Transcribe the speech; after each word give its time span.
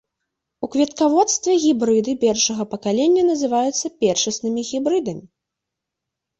У 0.67 0.69
кветкаводстве 0.75 1.53
гібрыды 1.65 2.15
першага 2.25 2.67
пакалення 2.73 3.23
называюцца 3.31 3.95
першаснымі 4.03 4.61
гібрыдамі. 4.73 5.25